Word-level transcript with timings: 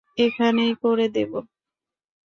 এখানেই 0.17 0.73
করে 0.83 1.05
দেবো। 1.09 1.39